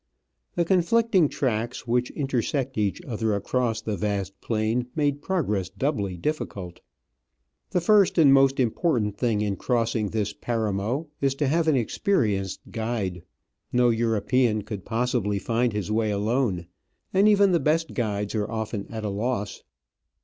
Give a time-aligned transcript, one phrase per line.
[0.55, 6.79] The conflicting tracks which intersect each other across the vast plain made progress doubly difficult.
[7.69, 12.61] The first and most important thing in crossing this Paramo is to have an experienced
[12.71, 13.21] guide;
[13.71, 16.65] no European could possibly find his way alone,
[17.13, 19.61] and even the best guides are often at a loss.